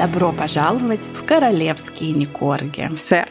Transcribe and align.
Добро 0.00 0.32
пожаловать 0.32 1.08
в 1.08 1.26
королевские 1.26 2.12
Никорги. 2.12 2.88
Сэр. 2.96 3.28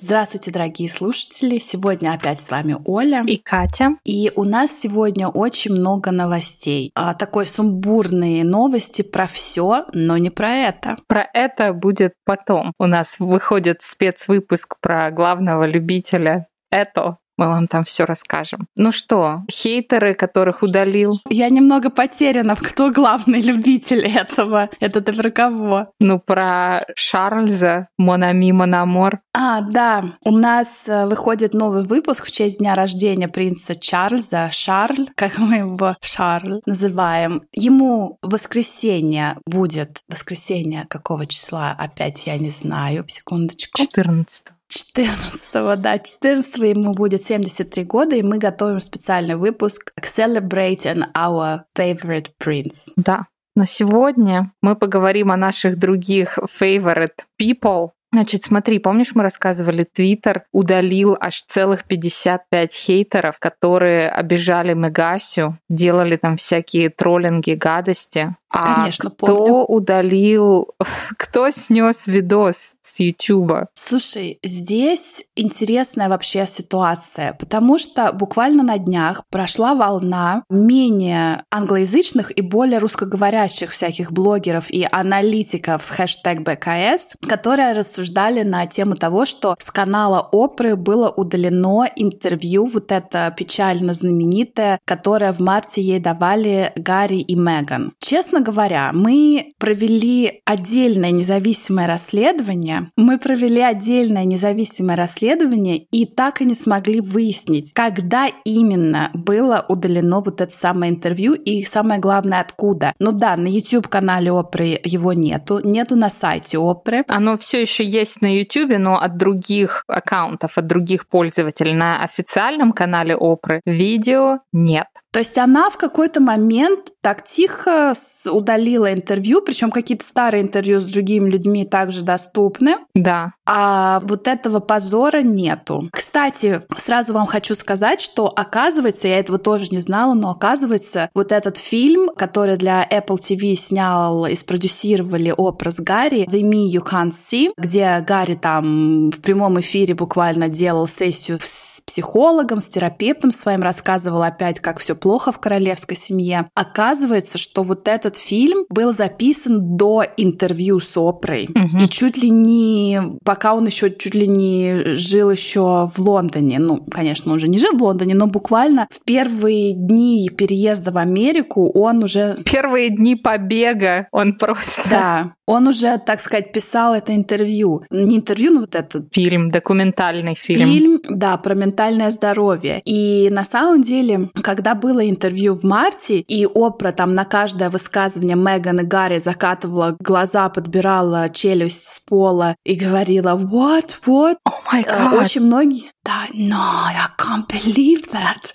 Здравствуйте, 0.00 0.50
дорогие 0.50 0.88
слушатели! 0.88 1.58
Сегодня 1.58 2.14
опять 2.14 2.40
с 2.40 2.50
вами 2.50 2.78
Оля 2.86 3.22
и 3.26 3.36
Катя. 3.36 3.98
И 4.04 4.32
у 4.34 4.44
нас 4.44 4.70
сегодня 4.70 5.28
очень 5.28 5.72
много 5.72 6.12
новостей. 6.12 6.92
А, 6.94 7.12
такой 7.12 7.44
сумбурные 7.44 8.42
новости 8.42 9.02
про 9.02 9.26
все, 9.26 9.84
но 9.92 10.16
не 10.16 10.30
про 10.30 10.48
это. 10.48 10.96
Про 11.08 11.28
это 11.34 11.74
будет 11.74 12.14
потом. 12.24 12.72
У 12.78 12.86
нас 12.86 13.16
выходит 13.18 13.82
спецвыпуск 13.82 14.76
про 14.80 15.10
главного 15.10 15.66
любителя 15.66 16.46
это 16.72 17.18
мы 17.42 17.48
вам 17.48 17.66
там 17.66 17.84
все 17.84 18.04
расскажем. 18.04 18.68
Ну 18.76 18.92
что, 18.92 19.42
хейтеры, 19.50 20.14
которых 20.14 20.62
удалил? 20.62 21.20
Я 21.28 21.48
немного 21.48 21.90
потеряна, 21.90 22.54
кто 22.54 22.90
главный 22.90 23.40
любитель 23.40 24.04
этого. 24.06 24.70
Это 24.78 25.00
ты 25.00 25.12
про 25.12 25.30
кого? 25.30 25.88
Ну, 25.98 26.20
про 26.20 26.86
Шарльза, 26.94 27.88
Монами 27.98 28.52
Мономор. 28.52 29.20
А, 29.34 29.60
да, 29.62 30.04
у 30.24 30.30
нас 30.30 30.68
э, 30.86 31.06
выходит 31.06 31.54
новый 31.54 31.82
выпуск 31.82 32.26
в 32.26 32.30
честь 32.30 32.58
дня 32.58 32.74
рождения 32.74 33.28
принца 33.28 33.74
Чарльза, 33.74 34.50
Шарль, 34.52 35.08
как 35.16 35.38
мы 35.38 35.56
его 35.56 35.96
Шарль 36.00 36.60
называем. 36.66 37.42
Ему 37.52 38.18
воскресенье 38.22 39.38
будет, 39.46 40.02
воскресенье 40.08 40.84
какого 40.88 41.26
числа, 41.26 41.74
опять 41.76 42.26
я 42.26 42.36
не 42.36 42.50
знаю, 42.50 43.04
секундочку. 43.08 43.80
14 43.80 44.44
14 44.72 45.80
да, 45.80 45.98
14 45.98 46.54
ему 46.56 46.92
будет 46.92 47.22
73 47.22 47.84
года, 47.84 48.16
и 48.16 48.22
мы 48.22 48.38
готовим 48.38 48.80
специальный 48.80 49.36
выпуск 49.36 49.92
Celebrating 50.00 51.04
Our 51.14 51.60
Favorite 51.76 52.30
Prince. 52.42 52.92
Да, 52.96 53.26
но 53.54 53.64
сегодня 53.66 54.52
мы 54.62 54.76
поговорим 54.76 55.30
о 55.30 55.36
наших 55.36 55.78
других 55.78 56.38
favorite 56.60 57.20
people, 57.40 57.90
Значит, 58.14 58.44
смотри, 58.44 58.78
помнишь, 58.78 59.14
мы 59.14 59.22
рассказывали, 59.22 59.84
Твиттер 59.90 60.44
удалил 60.52 61.16
аж 61.18 61.44
целых 61.44 61.84
55 61.86 62.74
хейтеров, 62.74 63.38
которые 63.38 64.10
обижали 64.10 64.74
Мегасю, 64.74 65.58
делали 65.70 66.16
там 66.18 66.36
всякие 66.36 66.90
троллинги, 66.90 67.52
гадости. 67.52 68.36
А 68.52 68.74
Конечно, 68.74 69.10
кто 69.10 69.26
помню. 69.26 69.64
удалил, 69.64 70.68
кто 71.16 71.50
снес 71.50 72.06
видос 72.06 72.74
с 72.82 73.00
Ютуба? 73.00 73.68
Слушай, 73.74 74.38
здесь 74.42 75.24
интересная 75.34 76.10
вообще 76.10 76.46
ситуация, 76.46 77.32
потому 77.32 77.78
что 77.78 78.12
буквально 78.12 78.62
на 78.62 78.76
днях 78.76 79.24
прошла 79.30 79.74
волна 79.74 80.44
менее 80.50 81.44
англоязычных 81.50 82.36
и 82.36 82.42
более 82.42 82.78
русскоговорящих 82.78 83.70
всяких 83.70 84.12
блогеров 84.12 84.70
и 84.70 84.86
аналитиков 84.90 85.88
хэштег 85.88 86.42
БКС, 86.42 87.16
которые 87.26 87.72
рассуждали 87.72 88.42
на 88.42 88.66
тему 88.66 88.96
того, 88.96 89.24
что 89.24 89.56
с 89.58 89.70
канала 89.70 90.28
Опры 90.30 90.76
было 90.76 91.08
удалено 91.08 91.86
интервью, 91.96 92.66
вот 92.66 92.92
это 92.92 93.34
печально 93.34 93.94
знаменитое, 93.94 94.78
которое 94.84 95.32
в 95.32 95.40
марте 95.40 95.80
ей 95.80 96.00
давали 96.00 96.72
Гарри 96.76 97.20
и 97.20 97.34
Меган. 97.34 97.92
Честно 97.98 98.41
говоря, 98.42 98.90
мы 98.92 99.52
провели 99.58 100.42
отдельное 100.44 101.10
независимое 101.10 101.86
расследование. 101.86 102.90
Мы 102.96 103.18
провели 103.18 103.60
отдельное 103.60 104.24
независимое 104.24 104.96
расследование 104.96 105.78
и 105.78 106.06
так 106.06 106.40
и 106.40 106.44
не 106.44 106.54
смогли 106.54 107.00
выяснить, 107.00 107.72
когда 107.72 108.28
именно 108.44 109.10
было 109.14 109.64
удалено 109.68 110.20
вот 110.20 110.40
это 110.40 110.52
самое 110.52 110.92
интервью 110.92 111.34
и 111.34 111.62
самое 111.62 112.00
главное, 112.00 112.40
откуда. 112.40 112.92
Ну 112.98 113.12
да, 113.12 113.36
на 113.36 113.46
YouTube-канале 113.46 114.32
Опры 114.32 114.80
его 114.84 115.12
нету, 115.12 115.60
нету 115.62 115.96
на 115.96 116.10
сайте 116.10 116.58
Опры. 116.58 117.04
Оно 117.08 117.36
все 117.36 117.60
еще 117.60 117.84
есть 117.84 118.22
на 118.22 118.38
YouTube, 118.38 118.78
но 118.78 119.00
от 119.00 119.16
других 119.16 119.84
аккаунтов, 119.86 120.58
от 120.58 120.66
других 120.66 121.08
пользователей. 121.08 121.72
На 121.72 122.02
официальном 122.02 122.72
канале 122.72 123.16
Опры 123.16 123.60
видео 123.64 124.38
нет. 124.52 124.86
То 125.12 125.18
есть 125.18 125.36
она 125.36 125.68
в 125.68 125.76
какой-то 125.76 126.20
момент 126.20 126.92
так 127.02 127.24
тихо 127.24 127.92
удалила 128.30 128.92
интервью, 128.92 129.42
причем 129.42 129.70
какие-то 129.70 130.06
старые 130.06 130.42
интервью 130.42 130.80
с 130.80 130.86
другими 130.86 131.28
людьми 131.28 131.66
также 131.66 132.02
доступны. 132.02 132.76
Да. 132.94 133.34
А 133.44 134.00
вот 134.04 134.26
этого 134.26 134.60
позора 134.60 135.20
нету. 135.20 135.88
Кстати, 135.92 136.62
сразу 136.76 137.12
вам 137.12 137.26
хочу 137.26 137.54
сказать, 137.54 138.00
что 138.00 138.28
оказывается, 138.28 139.08
я 139.08 139.18
этого 139.18 139.38
тоже 139.38 139.66
не 139.70 139.80
знала, 139.80 140.14
но 140.14 140.30
оказывается, 140.30 141.10
вот 141.14 141.32
этот 141.32 141.58
фильм, 141.58 142.08
который 142.16 142.56
для 142.56 142.86
Apple 142.90 143.18
TV 143.18 143.54
снял 143.54 144.26
и 144.26 144.34
спродюсировали 144.34 145.34
образ 145.36 145.74
Гарри, 145.76 146.26
The 146.26 146.40
Me 146.40 146.72
You 146.72 146.82
Can't 146.88 147.12
See, 147.12 147.52
где 147.58 148.02
Гарри 148.06 148.34
там 148.34 149.10
в 149.10 149.20
прямом 149.20 149.60
эфире 149.60 149.94
буквально 149.94 150.48
делал 150.48 150.88
сессию 150.88 151.38
с 151.42 151.71
психологом, 151.84 152.60
с 152.60 152.66
терапевтом 152.66 153.32
своим, 153.32 153.62
рассказывал 153.62 154.22
опять, 154.22 154.60
как 154.60 154.78
все 154.78 154.94
плохо 154.94 155.32
в 155.32 155.38
королевской 155.38 155.96
семье. 155.96 156.48
Оказывается, 156.54 157.38
что 157.38 157.62
вот 157.62 157.88
этот 157.88 158.16
фильм 158.16 158.64
был 158.68 158.94
записан 158.94 159.60
до 159.76 160.04
интервью 160.16 160.80
с 160.80 160.96
Опрой. 160.96 161.48
Угу. 161.48 161.84
И 161.84 161.88
чуть 161.88 162.16
ли 162.16 162.30
не, 162.30 163.00
пока 163.24 163.54
он 163.54 163.66
еще 163.66 163.90
чуть 163.90 164.14
ли 164.14 164.26
не 164.26 164.94
жил 164.94 165.30
еще 165.30 165.90
в 165.92 165.98
Лондоне. 165.98 166.58
Ну, 166.58 166.84
конечно, 166.90 167.32
он 167.32 167.36
уже 167.36 167.48
не 167.48 167.58
жил 167.58 167.76
в 167.76 167.82
Лондоне, 167.82 168.14
но 168.14 168.26
буквально 168.26 168.86
в 168.90 169.04
первые 169.04 169.74
дни 169.74 170.28
переезда 170.28 170.92
в 170.92 170.98
Америку 170.98 171.70
он 171.70 172.04
уже... 172.04 172.38
Первые 172.44 172.90
дни 172.90 173.16
побега 173.16 174.08
он 174.12 174.34
просто... 174.34 174.82
Да, 174.88 175.34
он 175.46 175.68
уже, 175.68 175.98
так 175.98 176.20
сказать, 176.20 176.52
писал 176.52 176.94
это 176.94 177.14
интервью. 177.14 177.82
Не 177.90 178.16
интервью, 178.16 178.52
но 178.52 178.60
вот 178.60 178.74
этот... 178.74 179.12
Фильм, 179.12 179.50
документальный 179.50 180.34
фильм. 180.34 180.66
Фильм, 180.66 181.00
да, 181.08 181.36
про 181.36 181.54
ментальное 181.72 182.10
здоровье. 182.10 182.82
И 182.84 183.28
на 183.30 183.44
самом 183.44 183.82
деле, 183.82 184.30
когда 184.42 184.74
было 184.74 185.08
интервью 185.08 185.54
в 185.54 185.64
марте, 185.64 186.20
и 186.20 186.46
Опра 186.46 186.92
там 186.92 187.14
на 187.14 187.24
каждое 187.24 187.70
высказывание 187.70 188.36
Меган 188.36 188.80
и 188.80 188.84
Гарри 188.84 189.20
закатывала 189.20 189.96
глаза, 189.98 190.48
подбирала 190.50 191.30
челюсть 191.30 191.84
с 191.84 192.00
пола 192.00 192.56
и 192.64 192.74
говорила 192.74 193.30
«What? 193.30 193.96
What?» 194.06 194.36
oh 194.46 194.52
my 194.72 194.84
God. 194.84 195.18
Очень 195.18 195.42
многие... 195.42 195.84
Да, 196.04 196.26
no, 196.34 196.56
I 196.58 197.06
can't 197.16 197.46
believe 197.46 198.10
that. 198.12 198.52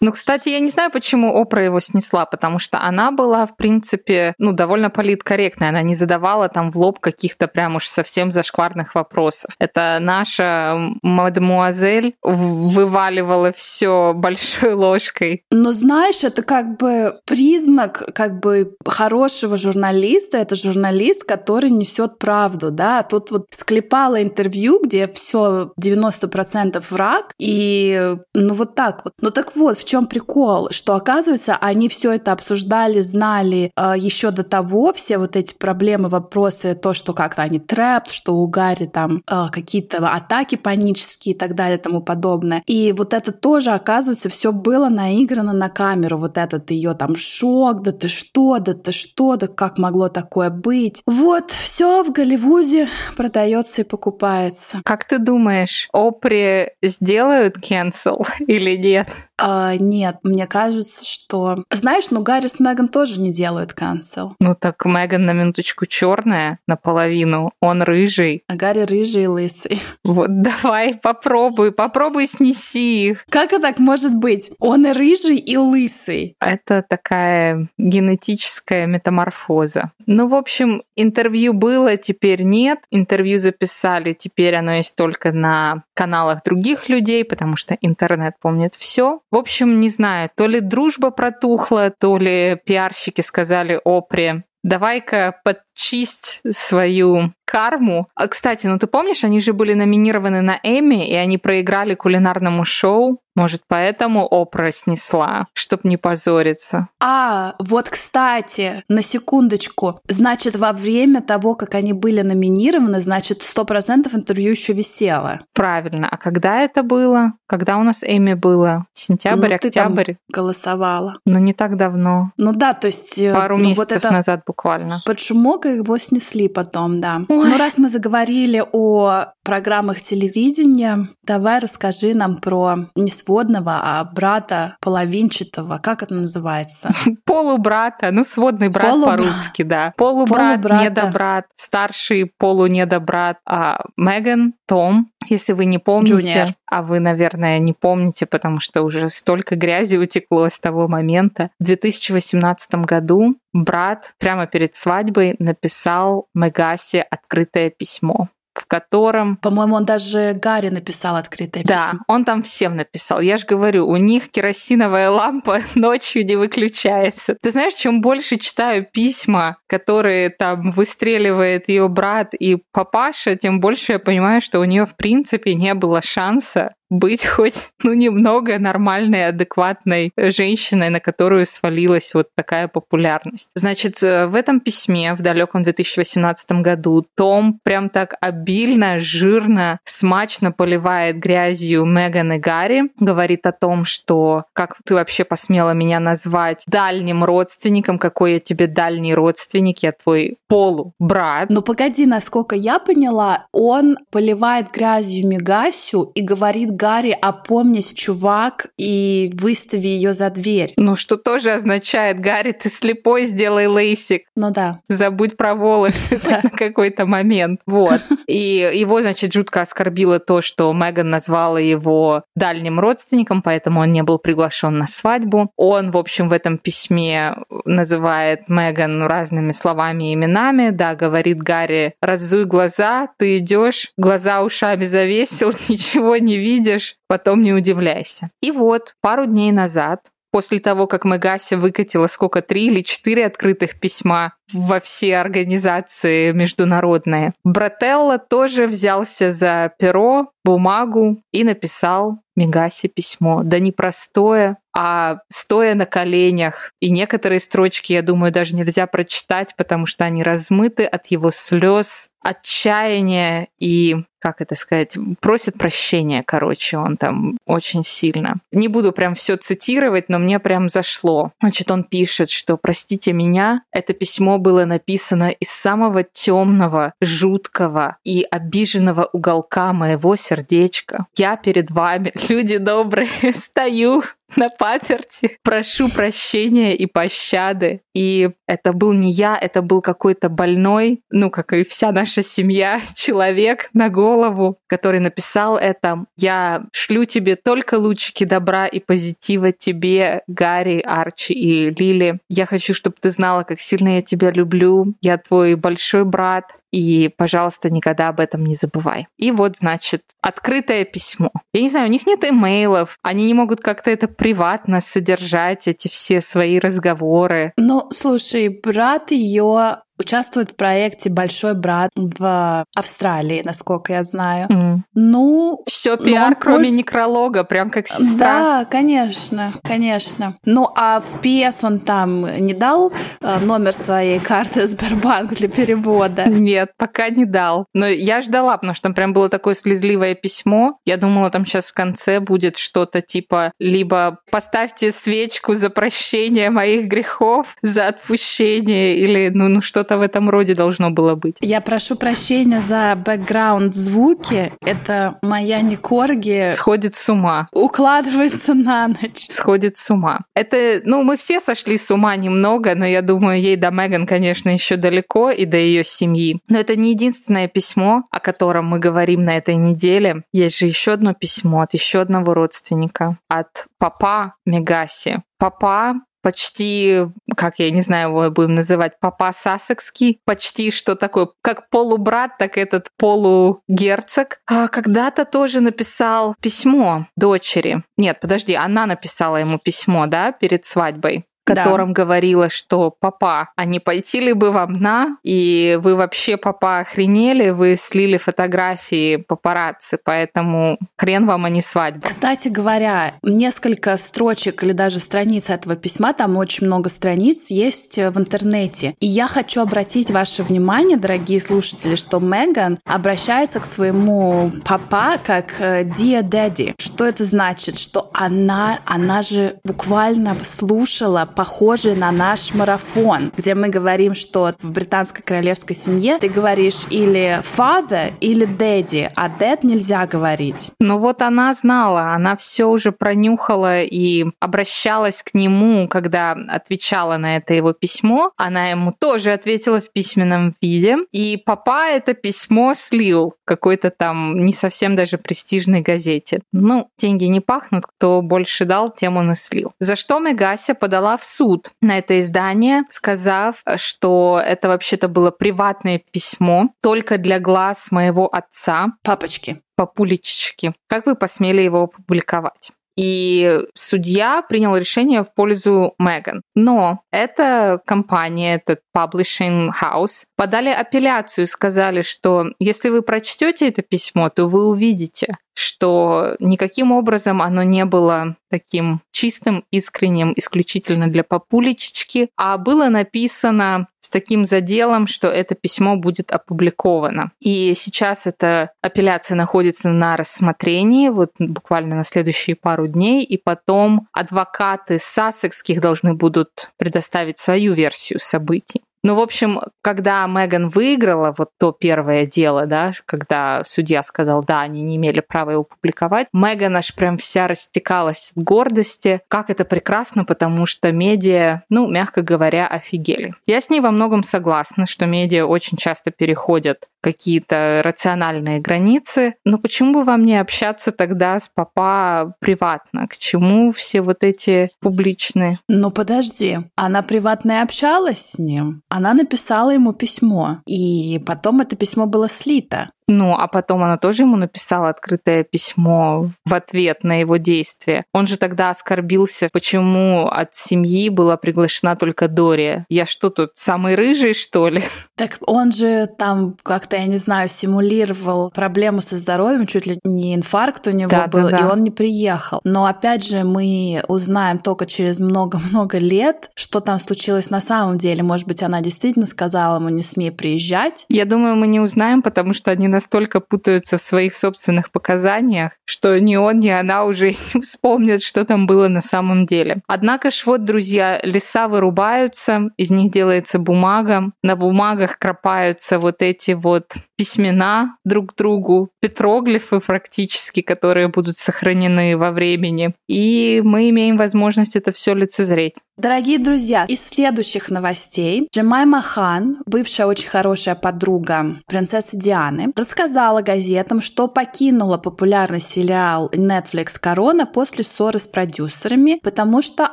Ну, 0.00 0.12
кстати, 0.12 0.48
я 0.48 0.60
не 0.60 0.70
знаю, 0.70 0.90
почему 0.90 1.40
Опра 1.40 1.62
его 1.62 1.80
снесла, 1.80 2.26
потому 2.26 2.58
что 2.58 2.80
она 2.80 3.10
была, 3.10 3.46
в 3.46 3.56
принципе, 3.56 4.34
ну, 4.38 4.52
довольно 4.52 4.90
политкорректная. 4.90 5.70
Она 5.70 5.82
не 5.82 5.94
задавала 5.94 6.48
там 6.48 6.70
в 6.70 6.76
лоб 6.76 7.00
каких-то 7.00 7.48
прям 7.48 7.76
уж 7.76 7.88
совсем 7.88 8.30
зашкварных 8.30 8.94
вопросов. 8.94 9.52
Это 9.58 9.98
наша 10.00 10.78
мадемуазель 11.02 12.16
вываливала 12.22 13.52
все 13.52 14.12
большой 14.14 14.74
ложкой. 14.74 15.44
Но 15.50 15.72
знаешь, 15.72 16.24
это 16.24 16.42
как 16.42 16.76
бы 16.76 17.20
признак 17.24 18.02
как 18.14 18.40
бы 18.40 18.74
хорошего 18.86 19.56
журналиста. 19.56 20.38
Это 20.38 20.54
журналист, 20.54 21.24
который 21.24 21.70
несет 21.70 22.18
правду, 22.18 22.70
да. 22.70 23.02
Тут 23.02 23.30
вот 23.30 23.46
склепала 23.50 24.22
интервью, 24.22 24.80
где 24.82 25.08
все 25.08 25.72
90% 25.80 26.82
враг, 26.90 27.32
и 27.38 28.16
ну 28.34 28.54
вот 28.54 28.74
так 28.74 29.04
вот. 29.04 29.14
Но 29.20 29.30
так 29.34 29.56
вот, 29.56 29.78
в 29.78 29.84
чем 29.84 30.06
прикол, 30.06 30.68
что 30.70 30.94
оказывается, 30.94 31.56
они 31.56 31.88
все 31.88 32.12
это 32.12 32.32
обсуждали, 32.32 33.00
знали 33.00 33.72
э, 33.76 33.94
еще 33.96 34.30
до 34.30 34.44
того, 34.44 34.92
все 34.92 35.18
вот 35.18 35.36
эти 35.36 35.52
проблемы, 35.52 36.08
вопросы, 36.08 36.74
то, 36.74 36.94
что 36.94 37.12
как-то 37.12 37.42
они 37.42 37.58
трэп, 37.58 38.08
что 38.08 38.36
у 38.36 38.46
Гарри 38.46 38.86
там 38.86 39.22
э, 39.28 39.46
какие-то 39.50 40.08
атаки 40.08 40.54
панические 40.56 41.34
и 41.34 41.38
так 41.38 41.54
далее, 41.54 41.78
тому 41.78 42.00
подобное. 42.00 42.62
И 42.66 42.92
вот 42.92 43.12
это 43.12 43.32
тоже, 43.32 43.70
оказывается, 43.70 44.28
все 44.28 44.52
было 44.52 44.88
наиграно 44.88 45.52
на 45.52 45.68
камеру, 45.68 46.18
вот 46.18 46.38
этот 46.38 46.70
ее 46.70 46.94
там 46.94 47.16
шок, 47.16 47.82
да 47.82 47.92
ты 47.92 48.08
что, 48.08 48.58
да 48.58 48.74
ты 48.74 48.92
что, 48.92 49.36
да 49.36 49.48
как 49.48 49.78
могло 49.78 50.08
такое 50.08 50.50
быть. 50.50 51.02
Вот, 51.06 51.50
все 51.50 52.02
в 52.04 52.12
Голливуде 52.12 52.88
продается 53.16 53.82
и 53.82 53.84
покупается. 53.84 54.80
Как 54.84 55.04
ты 55.04 55.18
думаешь, 55.18 55.88
Опри 55.92 56.70
сделают 56.82 57.56
cancel 57.58 58.26
или 58.46 58.76
нет? 58.76 59.08
А, 59.36 59.76
нет, 59.76 60.18
мне 60.22 60.46
кажется, 60.46 61.04
что... 61.04 61.64
Знаешь, 61.70 62.06
ну 62.10 62.22
Гарри 62.22 62.46
с 62.46 62.60
Меган 62.60 62.88
тоже 62.88 63.20
не 63.20 63.32
делают 63.32 63.72
канцел. 63.72 64.34
Ну 64.38 64.54
так 64.54 64.84
Меган 64.84 65.26
на 65.26 65.32
минуточку 65.32 65.86
черная 65.86 66.58
наполовину, 66.66 67.52
он 67.60 67.82
рыжий. 67.82 68.44
А 68.48 68.54
Гарри 68.54 68.82
рыжий 68.82 69.24
и 69.24 69.26
лысый. 69.26 69.80
Вот 70.04 70.42
давай, 70.42 70.94
попробуй, 70.94 71.72
попробуй 71.72 72.26
снеси 72.26 73.08
их. 73.08 73.24
Как 73.28 73.52
это 73.52 73.62
так 73.62 73.78
может 73.78 74.14
быть? 74.14 74.50
Он 74.58 74.86
и 74.86 74.92
рыжий, 74.92 75.36
и 75.36 75.56
лысый. 75.56 76.36
Это 76.40 76.84
такая 76.86 77.68
генетическая 77.78 78.86
метаморфоза. 78.86 79.92
Ну, 80.06 80.28
в 80.28 80.34
общем, 80.34 80.82
интервью 80.96 81.54
было, 81.54 81.96
теперь 81.96 82.42
нет. 82.42 82.80
Интервью 82.90 83.38
записали, 83.38 84.12
теперь 84.12 84.54
оно 84.54 84.74
есть 84.74 84.94
только 84.94 85.32
на 85.32 85.84
каналах 85.94 86.42
других 86.44 86.88
людей, 86.88 87.24
потому 87.24 87.56
что 87.56 87.76
интернет 87.80 88.34
помнит 88.40 88.74
все. 88.74 89.20
В 89.34 89.36
общем, 89.36 89.80
не 89.80 89.88
знаю, 89.88 90.30
то 90.36 90.46
ли 90.46 90.60
дружба 90.60 91.10
протухла, 91.10 91.90
то 91.90 92.18
ли 92.18 92.56
пиарщики 92.64 93.20
сказали 93.20 93.80
Опре, 93.84 94.44
давай-ка 94.62 95.40
подчисть 95.42 96.40
свою 96.52 97.32
карму. 97.44 98.06
А, 98.14 98.28
кстати, 98.28 98.68
ну 98.68 98.78
ты 98.78 98.86
помнишь, 98.86 99.24
они 99.24 99.40
же 99.40 99.52
были 99.52 99.74
номинированы 99.74 100.40
на 100.40 100.60
Эми, 100.62 101.08
и 101.08 101.14
они 101.14 101.38
проиграли 101.38 101.96
кулинарному 101.96 102.64
шоу. 102.64 103.22
Может, 103.34 103.62
поэтому 103.66 104.26
Опра 104.30 104.70
снесла, 104.70 105.48
чтоб 105.54 105.84
не 105.84 105.96
позориться. 105.96 106.88
А, 107.00 107.54
вот, 107.58 107.88
кстати, 107.88 108.84
на 108.88 109.02
секундочку. 109.02 110.00
Значит, 110.08 110.56
во 110.56 110.72
время 110.72 111.20
того, 111.20 111.54
как 111.54 111.74
они 111.74 111.92
были 111.92 112.22
номинированы, 112.22 113.00
значит, 113.00 113.42
сто 113.42 113.64
процентов 113.64 114.14
интервью 114.14 114.52
еще 114.52 114.72
висело. 114.72 115.40
Правильно. 115.52 116.08
А 116.10 116.16
когда 116.16 116.60
это 116.60 116.82
было? 116.82 117.32
Когда 117.46 117.76
у 117.78 117.82
нас 117.82 118.02
Эми 118.02 118.34
было? 118.34 118.86
Сентябрь, 118.92 119.48
ну, 119.48 119.54
октябрь? 119.54 120.14
Ты 120.14 120.18
голосовала. 120.28 121.16
Ну, 121.26 121.38
не 121.38 121.52
так 121.52 121.76
давно. 121.76 122.30
Ну 122.36 122.52
да, 122.52 122.74
то 122.74 122.86
есть... 122.86 123.18
Э, 123.18 123.32
Пару 123.32 123.56
ну, 123.56 123.64
месяцев 123.64 123.78
вот 123.78 123.92
это... 123.92 124.10
назад 124.10 124.42
буквально. 124.46 125.00
Под 125.04 125.20
шумок 125.20 125.66
его 125.66 125.98
снесли 125.98 126.48
потом, 126.48 127.00
да. 127.00 127.22
Ой. 127.28 127.50
Ну, 127.50 127.58
раз 127.58 127.78
мы 127.78 127.88
заговорили 127.88 128.64
о 128.72 129.26
программах 129.42 130.00
телевидения, 130.00 131.08
давай 131.22 131.58
расскажи 131.58 132.14
нам 132.14 132.36
про 132.36 132.86
не 132.96 133.10
сводного, 133.24 133.80
а 133.82 134.04
брата 134.04 134.76
половинчатого. 134.80 135.78
Как 135.78 136.02
это 136.02 136.14
называется? 136.14 136.90
Полубрата. 137.24 138.10
Ну, 138.10 138.24
сводный 138.24 138.68
брат 138.68 138.90
Полубра... 138.90 139.16
по-русски, 139.16 139.62
да. 139.62 139.92
Полубрат, 139.96 140.60
Полубрата. 140.62 140.84
недобрат, 140.84 141.46
старший 141.56 142.30
полунедобрат. 142.38 143.38
А 143.46 143.84
Меган, 143.96 144.54
Том, 144.66 145.10
если 145.28 145.52
вы 145.52 145.64
не 145.64 145.78
помните, 145.78 146.14
Junior. 146.14 146.48
а 146.66 146.82
вы, 146.82 147.00
наверное, 147.00 147.58
не 147.58 147.72
помните, 147.72 148.26
потому 148.26 148.60
что 148.60 148.82
уже 148.82 149.08
столько 149.08 149.56
грязи 149.56 149.96
утекло 149.96 150.48
с 150.48 150.58
того 150.58 150.88
момента, 150.88 151.50
в 151.58 151.64
2018 151.64 152.74
году 152.86 153.36
брат 153.52 154.14
прямо 154.18 154.46
перед 154.46 154.74
свадьбой 154.74 155.36
написал 155.38 156.26
Мегасе 156.34 157.02
открытое 157.02 157.70
письмо 157.70 158.28
в 158.54 158.66
котором... 158.66 159.36
По-моему, 159.36 159.76
он 159.76 159.84
даже 159.84 160.32
Гарри 160.40 160.68
написал 160.68 161.16
открытое 161.16 161.64
да, 161.64 161.74
письмо. 161.74 161.92
Да, 161.92 162.14
он 162.14 162.24
там 162.24 162.42
всем 162.42 162.76
написал. 162.76 163.20
Я 163.20 163.36
же 163.36 163.46
говорю, 163.46 163.86
у 163.86 163.96
них 163.96 164.30
керосиновая 164.30 165.10
лампа 165.10 165.60
ночью 165.74 166.24
не 166.24 166.36
выключается. 166.36 167.36
Ты 167.40 167.50
знаешь, 167.50 167.74
чем 167.74 168.00
больше 168.00 168.36
читаю 168.36 168.86
письма, 168.90 169.56
которые 169.66 170.30
там 170.30 170.70
выстреливает 170.70 171.68
ее 171.68 171.88
брат 171.88 172.34
и 172.34 172.56
папаша, 172.72 173.36
тем 173.36 173.60
больше 173.60 173.92
я 173.92 173.98
понимаю, 173.98 174.40
что 174.40 174.60
у 174.60 174.64
нее 174.64 174.86
в 174.86 174.96
принципе 174.96 175.54
не 175.54 175.74
было 175.74 176.02
шанса 176.02 176.74
быть 176.98 177.24
хоть 177.24 177.70
ну, 177.82 177.92
немного 177.92 178.58
нормальной, 178.58 179.28
адекватной 179.28 180.12
женщиной, 180.16 180.90
на 180.90 181.00
которую 181.00 181.46
свалилась 181.46 182.14
вот 182.14 182.28
такая 182.34 182.68
популярность. 182.68 183.50
Значит, 183.54 184.02
э, 184.02 184.26
в 184.26 184.34
этом 184.34 184.60
письме 184.60 185.14
в 185.14 185.22
далеком 185.22 185.62
2018 185.62 186.62
году 186.62 187.04
Том 187.16 187.60
прям 187.62 187.88
так 187.88 188.14
обильно, 188.20 188.98
жирно, 188.98 189.78
смачно 189.84 190.52
поливает 190.52 191.18
грязью 191.18 191.84
Меган 191.84 192.32
и 192.32 192.38
Гарри, 192.38 192.90
говорит 192.98 193.46
о 193.46 193.52
том, 193.52 193.84
что 193.84 194.44
как 194.52 194.76
ты 194.84 194.94
вообще 194.94 195.24
посмела 195.24 195.72
меня 195.72 196.00
назвать 196.00 196.62
дальним 196.66 197.24
родственником, 197.24 197.98
какой 197.98 198.34
я 198.34 198.40
тебе 198.40 198.66
дальний 198.66 199.14
родственник, 199.14 199.82
я 199.82 199.92
твой 199.92 200.36
полубрат. 200.48 201.50
Но 201.50 201.62
погоди, 201.62 202.06
насколько 202.06 202.54
я 202.54 202.78
поняла, 202.78 203.46
он 203.52 203.96
поливает 204.10 204.70
грязью 204.72 205.26
Мегасю 205.26 206.10
и 206.14 206.22
говорит 206.22 206.70
Гарри, 206.84 207.16
опомнись, 207.18 207.94
чувак, 207.94 208.66
и 208.76 209.32
выстави 209.40 209.86
ее 209.86 210.12
за 210.12 210.28
дверь. 210.28 210.74
Ну, 210.76 210.96
что 210.96 211.16
тоже 211.16 211.52
означает, 211.52 212.20
Гарри, 212.20 212.52
ты 212.52 212.68
слепой, 212.68 213.24
сделай 213.24 213.66
лейсик. 213.66 214.24
Ну 214.36 214.50
да. 214.50 214.80
Забудь 214.90 215.38
про 215.38 215.54
волосы 215.54 216.20
на 216.42 216.50
какой-то 216.50 217.06
момент. 217.06 217.60
Вот. 217.64 218.02
И 218.26 218.70
его, 218.74 219.00
значит, 219.00 219.32
жутко 219.32 219.62
оскорбило 219.62 220.18
то, 220.18 220.42
что 220.42 220.70
Меган 220.74 221.08
назвала 221.08 221.58
его 221.58 222.24
дальним 222.36 222.78
родственником, 222.78 223.40
поэтому 223.40 223.80
он 223.80 223.90
не 223.90 224.02
был 224.02 224.18
приглашен 224.18 224.76
на 224.76 224.86
свадьбу. 224.86 225.50
Он, 225.56 225.90
в 225.90 225.96
общем, 225.96 226.28
в 226.28 226.32
этом 226.32 226.58
письме 226.58 227.34
называет 227.64 228.50
Меган 228.50 229.04
разными 229.04 229.52
словами 229.52 230.10
и 230.10 230.14
именами. 230.14 230.68
Да, 230.68 230.94
говорит 230.94 231.38
Гарри, 231.38 231.94
разуй 232.02 232.44
глаза, 232.44 233.08
ты 233.16 233.38
идешь, 233.38 233.92
глаза 233.96 234.42
ушами 234.42 234.84
завесил, 234.84 235.50
ничего 235.70 236.18
не 236.18 236.36
видишь, 236.36 236.63
видишь, 236.64 236.96
потом 237.08 237.42
не 237.42 237.52
удивляйся. 237.52 238.30
И 238.42 238.50
вот, 238.50 238.94
пару 239.00 239.26
дней 239.26 239.52
назад, 239.52 240.00
после 240.32 240.58
того, 240.58 240.86
как 240.86 241.04
Мегаси 241.04 241.54
выкатила 241.54 242.06
сколько, 242.06 242.42
три 242.42 242.66
или 242.66 242.80
четыре 242.80 243.26
открытых 243.26 243.78
письма 243.78 244.34
во 244.52 244.80
все 244.80 245.16
организации 245.18 246.32
международные, 246.32 247.32
Брателло 247.44 248.18
тоже 248.18 248.66
взялся 248.66 249.30
за 249.30 249.72
перо, 249.78 250.30
бумагу 250.44 251.22
и 251.32 251.44
написал 251.44 252.18
Мегаси 252.36 252.88
письмо. 252.88 253.42
Да 253.44 253.60
не 253.60 253.70
простое, 253.70 254.58
а 254.76 255.18
стоя 255.32 255.74
на 255.74 255.86
коленях. 255.86 256.72
И 256.80 256.90
некоторые 256.90 257.38
строчки, 257.38 257.92
я 257.92 258.02
думаю, 258.02 258.32
даже 258.32 258.56
нельзя 258.56 258.88
прочитать, 258.88 259.54
потому 259.56 259.86
что 259.86 260.04
они 260.04 260.24
размыты 260.24 260.84
от 260.84 261.06
его 261.06 261.30
слез, 261.30 262.08
отчаяния 262.24 263.48
и 263.58 263.96
как 264.24 264.40
это 264.40 264.54
сказать, 264.54 264.96
просит 265.20 265.58
прощения, 265.58 266.22
короче, 266.26 266.78
он 266.78 266.96
там 266.96 267.36
очень 267.46 267.84
сильно. 267.84 268.36
Не 268.52 268.68
буду 268.68 268.90
прям 268.90 269.14
все 269.14 269.36
цитировать, 269.36 270.08
но 270.08 270.18
мне 270.18 270.38
прям 270.38 270.70
зашло. 270.70 271.32
Значит, 271.42 271.70
он 271.70 271.84
пишет, 271.84 272.30
что 272.30 272.56
простите 272.56 273.12
меня, 273.12 273.64
это 273.70 273.92
письмо 273.92 274.38
было 274.38 274.64
написано 274.64 275.28
из 275.28 275.50
самого 275.50 276.04
темного, 276.04 276.94
жуткого 277.02 277.98
и 278.02 278.26
обиженного 278.30 279.10
уголка 279.12 279.74
моего 279.74 280.16
сердечка. 280.16 281.04
Я 281.18 281.36
перед 281.36 281.70
вами, 281.70 282.14
люди 282.30 282.56
добрые, 282.56 283.10
стою 283.34 284.04
на 284.36 284.48
паперти. 284.48 285.38
Прошу 285.42 285.88
прощения 285.88 286.74
и 286.74 286.86
пощады. 286.86 287.82
И 287.94 288.30
это 288.46 288.72
был 288.72 288.92
не 288.92 289.12
я, 289.12 289.38
это 289.38 289.62
был 289.62 289.80
какой-то 289.80 290.28
больной, 290.28 291.02
ну, 291.10 291.30
как 291.30 291.52
и 291.52 291.64
вся 291.64 291.92
наша 291.92 292.13
семья, 292.22 292.80
человек 292.94 293.68
на 293.72 293.88
голову, 293.88 294.58
который 294.66 295.00
написал 295.00 295.56
это. 295.56 296.04
Я 296.16 296.64
шлю 296.72 297.04
тебе 297.04 297.36
только 297.36 297.74
лучики 297.74 298.24
добра 298.24 298.66
и 298.66 298.80
позитива 298.80 299.52
тебе, 299.52 300.22
Гарри, 300.26 300.80
Арчи 300.84 301.34
и 301.34 301.70
Лили. 301.70 302.18
Я 302.28 302.46
хочу, 302.46 302.74
чтобы 302.74 302.96
ты 303.00 303.10
знала, 303.10 303.42
как 303.42 303.60
сильно 303.60 303.96
я 303.96 304.02
тебя 304.02 304.30
люблю. 304.30 304.94
Я 305.00 305.18
твой 305.18 305.54
большой 305.54 306.04
брат. 306.04 306.44
И, 306.74 307.08
пожалуйста, 307.16 307.70
никогда 307.70 308.08
об 308.08 308.18
этом 308.18 308.44
не 308.44 308.56
забывай. 308.56 309.06
И 309.16 309.30
вот, 309.30 309.58
значит, 309.58 310.02
открытое 310.20 310.84
письмо. 310.84 311.30
Я 311.52 311.60
не 311.60 311.68
знаю, 311.70 311.86
у 311.86 311.90
них 311.90 312.04
нет 312.04 312.24
имейлов, 312.24 312.98
они 313.00 313.26
не 313.26 313.34
могут 313.34 313.60
как-то 313.60 313.92
это 313.92 314.08
приватно 314.08 314.80
содержать, 314.80 315.68
эти 315.68 315.86
все 315.86 316.20
свои 316.20 316.58
разговоры. 316.58 317.52
Ну, 317.56 317.88
слушай, 317.92 318.48
брат 318.48 319.12
ее 319.12 319.84
участвует 319.98 320.50
в 320.50 320.56
проекте 320.56 321.10
Большой 321.10 321.54
брат 321.54 321.90
в 321.94 322.64
Австралии, 322.74 323.42
насколько 323.44 323.92
я 323.92 324.04
знаю. 324.04 324.48
Mm. 324.48 324.78
Ну, 324.94 325.62
все 325.66 325.96
пиар, 325.96 326.34
кроме 326.34 326.64
польз... 326.64 326.76
некролога, 326.76 327.44
прям 327.44 327.70
как 327.70 327.86
сестра. 327.88 328.16
Да, 328.18 328.64
конечно, 328.64 329.54
конечно. 329.62 330.36
Ну, 330.44 330.68
а 330.74 331.00
в 331.00 331.22
PS 331.22 331.58
он 331.62 331.78
там 331.78 332.44
не 332.44 332.54
дал 332.54 332.92
э, 333.20 333.38
номер 333.40 333.72
своей 333.72 334.18
карты 334.18 334.66
Сбербанк 334.68 335.34
для 335.34 335.48
перевода? 335.48 336.24
Нет, 336.26 336.63
пока 336.76 337.08
не 337.10 337.24
дал. 337.24 337.66
Но 337.74 337.86
я 337.86 338.20
ждала, 338.20 338.56
потому 338.56 338.74
что 338.74 338.84
там 338.84 338.94
прям 338.94 339.12
было 339.12 339.28
такое 339.28 339.54
слезливое 339.54 340.14
письмо. 340.14 340.78
Я 340.84 340.96
думала, 340.96 341.30
там 341.30 341.46
сейчас 341.46 341.70
в 341.70 341.74
конце 341.74 342.20
будет 342.20 342.56
что-то 342.56 343.00
типа 343.00 343.52
либо 343.58 344.18
поставьте 344.30 344.92
свечку 344.92 345.54
за 345.54 345.70
прощение 345.70 346.50
моих 346.50 346.86
грехов, 346.86 347.56
за 347.62 347.88
отпущение, 347.88 348.96
или 348.96 349.28
ну, 349.28 349.48
ну 349.48 349.60
что 349.60 349.84
что-то 349.84 349.98
в 349.98 350.02
этом 350.02 350.30
роде 350.30 350.54
должно 350.54 350.90
было 350.90 351.14
быть. 351.16 351.36
Я 351.40 351.60
прошу 351.60 351.96
прощения 351.96 352.60
за 352.60 352.94
бэкграунд 352.96 353.74
звуки. 353.74 354.52
Это 354.64 355.18
моя 355.20 355.60
Никорги... 355.60 356.52
Сходит 356.52 356.96
с 356.96 357.08
ума. 357.08 357.48
Укладывается 357.52 358.54
на 358.54 358.88
ночь. 358.88 359.26
Сходит 359.28 359.76
с 359.76 359.90
ума. 359.90 360.20
Это, 360.34 360.80
ну, 360.84 361.02
мы 361.02 361.16
все 361.16 361.40
сошли 361.40 361.76
с 361.76 361.90
ума 361.90 362.14
немного, 362.16 362.74
но 362.76 362.86
я 362.86 363.02
думаю, 363.02 363.40
ей 363.40 363.56
до 363.56 363.70
Меган, 363.70 364.06
конечно, 364.06 364.48
еще 364.48 364.76
далеко 364.76 365.30
и 365.30 365.44
до 365.44 365.56
ее 365.56 365.84
семьи. 365.84 366.40
Но 366.54 366.60
это 366.60 366.76
не 366.76 366.90
единственное 366.90 367.48
письмо, 367.48 368.04
о 368.12 368.20
котором 368.20 368.66
мы 368.66 368.78
говорим 368.78 369.24
на 369.24 369.36
этой 369.36 369.56
неделе. 369.56 370.22
Есть 370.32 370.56
же 370.56 370.66
еще 370.66 370.92
одно 370.92 371.12
письмо 371.12 371.62
от 371.62 371.74
еще 371.74 372.00
одного 372.00 372.32
родственника, 372.32 373.18
от 373.28 373.66
папа 373.78 374.36
Мегаси. 374.46 375.24
Папа 375.36 375.96
почти, 376.22 377.06
как 377.36 377.58
я 377.58 377.72
не 377.72 377.80
знаю, 377.80 378.10
его 378.10 378.30
будем 378.30 378.54
называть, 378.54 379.00
папа 379.00 379.32
Сассекский, 379.32 380.20
почти 380.24 380.70
что 380.70 380.94
такое, 380.94 381.28
как 381.42 381.68
полубрат, 381.70 382.38
так 382.38 382.56
этот 382.56 382.86
полугерцог, 382.98 384.38
а 384.46 384.68
когда-то 384.68 385.24
тоже 385.24 385.60
написал 385.60 386.36
письмо 386.40 387.08
дочери. 387.16 387.82
Нет, 387.96 388.20
подожди, 388.20 388.54
она 388.54 388.86
написала 388.86 389.38
ему 389.38 389.58
письмо, 389.58 390.06
да, 390.06 390.30
перед 390.30 390.64
свадьбой 390.64 391.24
котором 391.44 391.92
да. 391.92 392.02
говорила, 392.02 392.48
что 392.48 392.90
папа, 392.90 393.50
а 393.56 393.64
не 393.64 393.80
пойти 393.80 394.20
ли 394.20 394.32
бы 394.32 394.50
вам 394.50 394.80
на, 394.80 395.18
и 395.22 395.78
вы 395.82 395.94
вообще, 395.96 396.36
папа, 396.36 396.80
охренели, 396.80 397.50
вы 397.50 397.76
слили 397.76 398.16
фотографии 398.16 399.16
папарацци, 399.16 399.98
поэтому 400.02 400.78
хрен 400.96 401.26
вам, 401.26 401.44
а 401.44 401.50
не 401.50 401.62
свадьба. 401.62 402.08
Кстати 402.08 402.48
говоря, 402.48 403.14
несколько 403.22 403.96
строчек 403.96 404.62
или 404.62 404.72
даже 404.72 404.98
страниц 404.98 405.50
этого 405.50 405.76
письма, 405.76 406.12
там 406.12 406.36
очень 406.36 406.66
много 406.66 406.88
страниц, 406.90 407.50
есть 407.50 407.96
в 407.96 408.18
интернете. 408.18 408.94
И 409.00 409.06
я 409.06 409.28
хочу 409.28 409.60
обратить 409.60 410.10
ваше 410.10 410.42
внимание, 410.42 410.96
дорогие 410.96 411.40
слушатели, 411.40 411.94
что 411.94 412.18
Меган 412.18 412.78
обращается 412.86 413.60
к 413.60 413.66
своему 413.66 414.50
папа 414.64 415.18
как 415.22 415.60
э, 415.60 415.84
Dear 415.84 416.22
Daddy. 416.22 416.74
Что 416.78 417.04
это 417.04 417.24
значит? 417.24 417.78
Что 417.78 418.10
она, 418.12 418.80
она 418.86 419.22
же 419.22 419.58
буквально 419.64 420.36
слушала 420.42 421.28
похожий 421.34 421.94
на 421.94 422.12
наш 422.12 422.54
марафон, 422.54 423.32
где 423.36 423.54
мы 423.54 423.68
говорим, 423.68 424.14
что 424.14 424.52
в 424.60 424.70
британской 424.70 425.22
королевской 425.22 425.76
семье 425.76 426.18
ты 426.18 426.28
говоришь 426.28 426.86
или 426.90 427.40
father, 427.56 428.12
или 428.20 428.46
daddy, 428.46 429.10
а 429.16 429.28
dad 429.28 429.60
нельзя 429.62 430.06
говорить. 430.06 430.70
Ну 430.80 430.98
вот 430.98 431.22
она 431.22 431.54
знала, 431.54 432.12
она 432.12 432.36
все 432.36 432.66
уже 432.66 432.92
пронюхала 432.92 433.82
и 433.82 434.26
обращалась 434.40 435.22
к 435.22 435.34
нему, 435.34 435.88
когда 435.88 436.32
отвечала 436.32 437.16
на 437.16 437.36
это 437.36 437.54
его 437.54 437.72
письмо. 437.72 438.32
Она 438.36 438.68
ему 438.68 438.92
тоже 438.98 439.32
ответила 439.32 439.80
в 439.80 439.92
письменном 439.92 440.54
виде. 440.60 440.96
И 441.12 441.36
папа 441.36 441.88
это 441.88 442.14
письмо 442.14 442.74
слил 442.74 443.34
какой-то 443.44 443.90
там 443.90 444.44
не 444.44 444.52
совсем 444.52 444.94
даже 444.96 445.18
престижной 445.18 445.80
газете. 445.80 446.40
Ну, 446.52 446.88
деньги 446.98 447.24
не 447.24 447.40
пахнут, 447.40 447.84
кто 447.86 448.22
больше 448.22 448.64
дал, 448.64 448.90
тем 448.90 449.16
он 449.16 449.32
и 449.32 449.34
слил. 449.34 449.72
За 449.80 449.96
что 449.96 450.18
Мегася 450.18 450.74
подала 450.74 451.16
в 451.16 451.23
суд 451.24 451.70
на 451.80 451.98
это 451.98 452.20
издание, 452.20 452.82
сказав, 452.90 453.62
что 453.76 454.40
это 454.44 454.68
вообще-то 454.68 455.08
было 455.08 455.30
приватное 455.30 456.00
письмо 456.12 456.70
только 456.82 457.18
для 457.18 457.40
глаз 457.40 457.90
моего 457.90 458.28
отца. 458.28 458.88
Папочки. 459.02 459.60
Папулечки. 459.76 460.74
Как 460.88 461.06
вы 461.06 461.16
посмели 461.16 461.62
его 461.62 461.84
опубликовать? 461.84 462.70
И 462.96 463.58
судья 463.74 464.42
принял 464.42 464.76
решение 464.76 465.24
в 465.24 465.34
пользу 465.34 465.94
Меган. 465.98 466.42
Но 466.54 467.00
эта 467.10 467.80
компания, 467.84 468.54
этот 468.56 468.80
publishing 468.96 469.70
house, 469.82 470.24
подали 470.36 470.68
апелляцию, 470.68 471.48
сказали, 471.48 472.02
что 472.02 472.52
если 472.60 472.90
вы 472.90 473.02
прочтете 473.02 473.68
это 473.68 473.82
письмо, 473.82 474.30
то 474.30 474.46
вы 474.46 474.66
увидите, 474.66 475.36
что 475.54 476.36
никаким 476.38 476.92
образом 476.92 477.40
оно 477.40 477.62
не 477.62 477.84
было 477.84 478.36
таким 478.50 479.00
чистым, 479.12 479.64
искренним, 479.70 480.32
исключительно 480.36 481.08
для 481.08 481.24
папулечечки, 481.24 482.28
а 482.36 482.58
было 482.58 482.88
написано 482.88 483.88
с 484.00 484.10
таким 484.10 484.44
заделом, 484.44 485.06
что 485.06 485.28
это 485.28 485.54
письмо 485.54 485.96
будет 485.96 486.30
опубликовано. 486.30 487.32
И 487.40 487.74
сейчас 487.74 488.26
эта 488.26 488.70
апелляция 488.82 489.34
находится 489.34 489.88
на 489.88 490.16
рассмотрении, 490.16 491.08
вот 491.08 491.30
буквально 491.38 491.96
на 491.96 492.04
следующие 492.04 492.54
пару 492.54 492.86
дней, 492.86 493.24
и 493.24 493.38
потом 493.38 494.06
адвокаты 494.12 494.98
сассекских 495.00 495.80
должны 495.80 496.14
будут 496.14 496.70
предоставить 496.76 497.38
свою 497.38 497.72
версию 497.72 498.20
событий. 498.20 498.82
Ну, 499.04 499.14
в 499.16 499.20
общем, 499.20 499.60
когда 499.82 500.26
Меган 500.26 500.70
выиграла 500.70 501.34
вот 501.36 501.50
то 501.58 501.72
первое 501.72 502.24
дело, 502.24 502.64
да, 502.64 502.94
когда 503.04 503.62
судья 503.66 504.02
сказал, 504.02 504.42
да, 504.42 504.62
они 504.62 504.80
не 504.80 504.96
имели 504.96 505.20
права 505.20 505.50
его 505.50 505.64
публиковать, 505.64 506.28
Меган 506.32 506.74
аж 506.74 506.94
прям 506.94 507.18
вся 507.18 507.46
растекалась 507.46 508.32
от 508.34 508.42
гордости. 508.42 509.20
Как 509.28 509.50
это 509.50 509.66
прекрасно, 509.66 510.24
потому 510.24 510.64
что 510.64 510.90
медиа, 510.90 511.64
ну, 511.68 511.86
мягко 511.86 512.22
говоря, 512.22 512.66
офигели. 512.66 513.34
Я 513.46 513.60
с 513.60 513.68
ней 513.68 513.80
во 513.80 513.90
многом 513.90 514.22
согласна, 514.22 514.86
что 514.86 515.04
медиа 515.04 515.44
очень 515.44 515.76
часто 515.76 516.10
переходят 516.10 516.88
какие-то 517.04 517.82
рациональные 517.84 518.60
границы. 518.60 519.34
Но 519.44 519.58
почему 519.58 519.92
бы 519.92 520.04
вам 520.04 520.24
не 520.24 520.40
общаться 520.40 520.90
тогда 520.90 521.38
с 521.38 521.50
папа 521.54 522.34
приватно? 522.40 523.06
К 523.06 523.18
чему 523.18 523.72
все 523.72 524.00
вот 524.00 524.24
эти 524.24 524.70
публичные? 524.80 525.60
Ну 525.68 525.90
подожди, 525.90 526.60
она 526.76 527.02
приватно 527.02 527.60
общалась 527.60 528.30
с 528.30 528.38
ним. 528.38 528.80
Она 528.88 529.12
написала 529.12 529.70
ему 529.70 529.92
письмо, 529.92 530.60
и 530.66 531.20
потом 531.26 531.60
это 531.60 531.76
письмо 531.76 532.06
было 532.06 532.28
слито. 532.30 532.90
Ну, 533.06 533.34
а 533.38 533.48
потом 533.48 533.82
она 533.82 533.98
тоже 533.98 534.22
ему 534.22 534.36
написала 534.36 534.88
открытое 534.88 535.44
письмо 535.44 536.30
в 536.44 536.54
ответ 536.54 537.04
на 537.04 537.20
его 537.20 537.36
действия. 537.36 538.04
Он 538.12 538.26
же 538.26 538.36
тогда 538.36 538.70
оскорбился, 538.70 539.48
почему 539.52 540.26
от 540.26 540.54
семьи 540.54 541.08
была 541.10 541.36
приглашена 541.36 541.96
только 541.96 542.28
Дори. 542.28 542.84
Я 542.88 543.06
что 543.06 543.30
тут, 543.30 543.50
самый 543.54 543.94
рыжий, 543.94 544.34
что 544.34 544.68
ли? 544.68 544.82
Так 545.16 545.38
он 545.46 545.70
же 545.70 546.08
там 546.18 546.56
как-то, 546.62 546.96
я 546.96 547.06
не 547.06 547.18
знаю, 547.18 547.48
симулировал 547.48 548.50
проблему 548.50 549.00
со 549.00 549.16
здоровьем, 549.16 549.66
чуть 549.66 549.86
ли 549.86 549.98
не 550.04 550.34
инфаркт 550.34 550.86
у 550.86 550.90
него 550.90 551.10
да, 551.10 551.26
был, 551.26 551.48
да, 551.50 551.58
да. 551.58 551.58
и 551.58 551.70
он 551.70 551.80
не 551.80 551.90
приехал. 551.90 552.60
Но 552.64 552.86
опять 552.86 553.26
же, 553.26 553.44
мы 553.44 554.02
узнаем 554.08 554.58
только 554.58 554.86
через 554.86 555.18
много-много 555.18 555.98
лет, 555.98 556.50
что 556.54 556.80
там 556.80 556.98
случилось 556.98 557.50
на 557.50 557.60
самом 557.60 557.98
деле. 557.98 558.22
Может 558.22 558.48
быть, 558.48 558.62
она 558.62 558.80
действительно 558.80 559.26
сказала 559.26 559.76
ему, 559.76 559.88
не 559.90 560.02
смей 560.02 560.32
приезжать. 560.32 561.06
Я 561.08 561.26
думаю, 561.26 561.54
мы 561.54 561.66
не 561.66 561.80
узнаем, 561.80 562.22
потому 562.22 562.52
что 562.52 562.70
они 562.70 562.88
настолько 562.94 563.40
путаются 563.40 563.98
в 563.98 564.02
своих 564.02 564.36
собственных 564.36 564.90
показаниях, 564.90 565.72
что 565.84 566.18
ни 566.18 566.36
он, 566.36 566.60
ни 566.60 566.68
она 566.68 567.04
уже 567.04 567.34
не 567.54 567.60
вспомнят, 567.60 568.22
что 568.22 568.44
там 568.44 568.66
было 568.66 568.88
на 568.88 569.02
самом 569.02 569.46
деле. 569.46 569.82
Однако 569.86 570.30
ж 570.30 570.46
вот, 570.46 570.64
друзья, 570.64 571.20
леса 571.22 571.68
вырубаются, 571.68 572.70
из 572.76 572.90
них 572.90 573.12
делается 573.12 573.58
бумага, 573.58 574.30
на 574.42 574.56
бумагах 574.56 575.18
кропаются 575.18 575.98
вот 575.98 576.22
эти 576.22 576.52
вот 576.52 576.94
письмена 577.16 577.96
друг 578.04 578.32
к 578.32 578.36
другу, 578.36 578.90
петроглифы 579.00 579.80
практически, 579.80 580.62
которые 580.62 581.08
будут 581.08 581.38
сохранены 581.38 582.16
во 582.16 582.32
времени. 582.32 582.94
И 583.08 583.60
мы 583.64 583.90
имеем 583.90 584.16
возможность 584.16 584.76
это 584.76 584.92
все 584.92 585.14
лицезреть. 585.14 585.74
Дорогие 585.96 586.40
друзья, 586.40 586.86
из 586.88 586.98
следующих 587.08 587.70
новостей 587.70 588.48
Джемайма 588.52 589.00
Хан, 589.00 589.58
бывшая 589.64 590.06
очень 590.06 590.28
хорошая 590.28 590.74
подруга 590.74 591.60
принцессы 591.68 592.16
Дианы, 592.16 592.72
рассказала 592.74 593.42
газетам, 593.42 594.00
что 594.00 594.26
покинула 594.26 594.98
популярный 594.98 595.60
сериал 595.60 596.28
Netflix 596.34 596.98
«Корона» 596.98 597.46
после 597.46 597.84
ссоры 597.84 598.18
с 598.18 598.26
продюсерами, 598.26 599.20
потому 599.22 599.62
что 599.62 599.88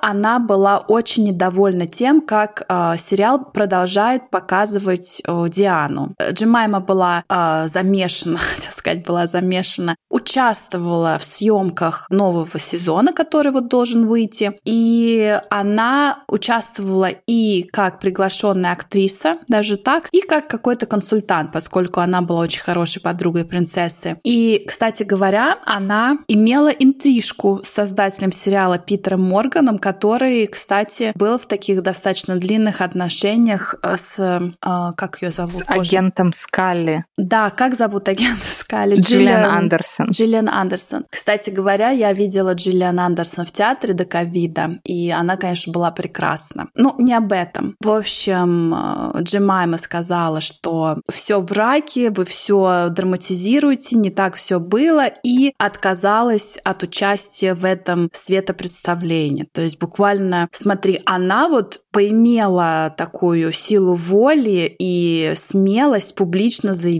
она 0.02 0.40
была 0.40 0.80
очень 0.80 1.26
недовольна 1.26 1.86
тем, 1.86 2.22
как 2.22 2.64
э, 2.68 2.96
сериал 2.98 3.52
продолжает 3.52 4.32
показывать 4.32 5.22
э, 5.24 5.46
Диану. 5.50 6.16
Джемайма 6.32 6.80
была 6.80 7.11
э, 7.30 7.68
замешана, 7.68 8.38
хотел 8.56 8.72
сказать, 8.72 9.06
была 9.06 9.28
замешана, 9.28 9.96
участвовала 10.10 11.18
в 11.18 11.24
съемках 11.24 12.08
нового 12.10 12.60
сезона, 12.60 13.14
который 13.14 13.52
вот 13.52 13.68
должен 13.68 14.06
выйти, 14.06 14.54
и 14.66 15.40
она 15.50 16.24
участвовала 16.28 17.10
и 17.28 17.64
как 17.72 18.00
приглашенная 18.00 18.72
актриса, 18.72 19.38
даже 19.48 19.78
так, 19.78 20.08
и 20.12 20.22
как 20.22 20.48
какой-то 20.48 20.86
консультант, 20.86 21.52
поскольку 21.52 22.00
она 22.00 22.22
была 22.22 22.42
очень 22.42 22.62
хорошей 22.62 23.02
подругой 23.02 23.46
принцессы. 23.46 24.18
И, 24.24 24.64
кстати 24.68 25.04
говоря, 25.04 25.58
она 25.66 26.18
имела 26.28 26.70
интрижку 26.70 27.62
с 27.64 27.70
создателем 27.70 28.32
сериала 28.32 28.78
Питером 28.78 29.22
Морганом, 29.22 29.80
который, 29.80 30.48
кстати, 30.48 31.12
был 31.16 31.38
в 31.40 31.46
таких 31.46 31.84
достаточно 31.84 32.36
длинных 32.36 32.82
отношениях 32.82 33.76
с... 33.84 34.20
Э, 34.20 34.92
как 34.96 35.22
ее 35.22 35.32
зовут? 35.32 35.54
С 35.54 35.64
агентом 35.68 36.34
Скалли. 36.34 37.01
Да, 37.18 37.50
как 37.50 37.76
зовут 37.76 38.08
агента 38.08 38.46
Скалли? 38.60 39.00
Джиллиан 39.00 39.46
Андерсон. 39.46 40.10
Джиллиан 40.10 40.50
Андерсон. 40.50 41.06
Кстати 41.10 41.50
говоря, 41.50 41.90
я 41.90 42.14
видела 42.14 42.54
Джиллиан 42.54 43.00
Андерсон 43.00 43.46
в 43.46 43.52
театре 43.52 43.94
до 43.94 44.06
ковида, 44.06 44.80
и 44.84 45.10
она, 45.10 45.38
конечно, 45.38 45.72
была 45.74 45.92
прекрасна. 45.92 46.70
Ну, 46.76 46.96
не 46.98 47.14
об 47.14 47.32
этом. 47.32 47.76
В 47.80 47.90
общем, 47.90 48.74
э, 48.74 49.22
Джемайма 49.22 49.78
сказала, 49.78 50.42
что 50.42 50.98
все 51.10 51.40
в 51.40 51.52
раке, 51.52 52.10
вы 52.10 52.26
все 52.26 52.90
драматизируете, 52.90 53.98
не 53.98 54.10
так 54.10 54.36
все 54.36 54.60
было, 54.60 55.08
и 55.24 55.54
отказалась 55.58 56.58
от 56.64 56.84
участия 56.84 57.54
в 57.54 57.66
этом 57.66 58.10
светопредставлении. 58.14 59.48
То 59.52 59.62
есть 59.62 59.80
буквально, 59.80 60.48
смотри, 60.52 61.02
она 61.06 61.50
вот 61.50 61.82
поимела 61.92 62.94
такую 62.96 63.52
силу 63.52 63.94
воли 63.94 64.74
и 64.80 65.34
смелость 65.36 66.16
публично 66.16 66.74
заявить 66.74 66.91